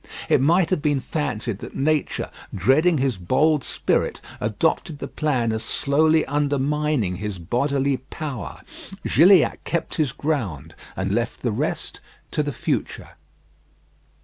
[0.29, 5.61] It might have been fancied that Nature, dreading his bold spirit, adopted the plan of
[5.61, 8.63] slowly undermining his bodily power.
[9.05, 11.99] Gilliatt kept his ground, and left the rest
[12.31, 13.09] to the future.